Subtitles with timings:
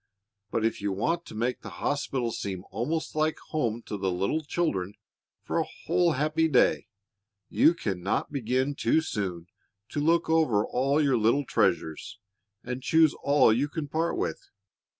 [0.49, 4.43] But if you want to make the hospitals seem almost like home to the little
[4.43, 4.95] children
[5.43, 6.87] for a whole happy day,
[7.49, 9.45] you can not begin too soon
[9.89, 12.17] to look over all your little treasures,
[12.63, 14.49] and choose all you can part with.